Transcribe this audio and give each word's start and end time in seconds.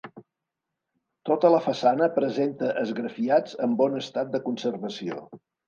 Tota 1.31 1.51
la 1.57 1.59
façana 1.65 2.09
presenta 2.17 2.71
esgrafiats 2.85 3.55
en 3.69 3.79
bon 3.85 4.01
estat 4.03 4.35
de 4.35 4.45
conservació. 4.51 5.23